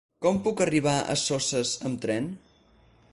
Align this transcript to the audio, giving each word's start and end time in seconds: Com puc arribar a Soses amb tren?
Com 0.25 0.37
puc 0.45 0.63
arribar 0.65 0.95
a 1.01 1.17
Soses 1.25 1.75
amb 1.91 2.03
tren? 2.07 2.33